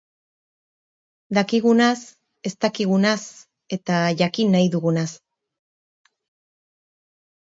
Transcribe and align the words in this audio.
Dakigunaz, 1.37 1.97
ez 2.49 2.53
dakigunaz 2.65 3.19
eta 3.77 3.99
jakin 4.23 4.55
nahi 4.57 4.71
dugunaz. 4.77 5.07